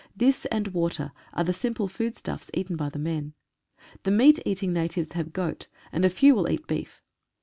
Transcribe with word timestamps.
This 0.17 0.45
and 0.47 0.69
water 0.69 1.11
are 1.31 1.43
the 1.43 1.53
simple 1.53 1.87
foodstuffs 1.87 2.49
eaten 2.55 2.75
by 2.75 2.89
the 2.89 2.97
men. 2.97 3.33
The 4.01 4.09
meat 4.09 4.39
eating 4.47 4.73
natives 4.73 5.11
have 5.11 5.31
goat, 5.31 5.67
and 5.91 6.03
a 6.03 6.09
few 6.09 6.33
will 6.33 6.49
eat 6.49 6.65
beef. 6.65 7.03